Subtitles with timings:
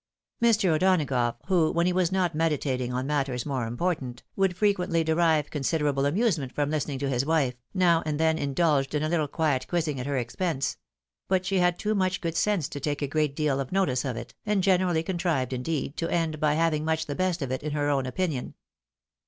[0.41, 0.69] Mr.
[0.73, 6.07] O'Donagough, who, when he was not meditating on matters more important, would frequently derive considerable
[6.07, 9.99] amusement from hstening to his vrife, now and then indulged in a httle quiet quizzing
[9.99, 10.77] at her expense;
[11.27, 14.17] but she had too much good sense to take a great deal of notice of
[14.17, 17.73] it, and generally contrived, indeed, to end by having much the best of it in
[17.73, 18.55] her own opinion.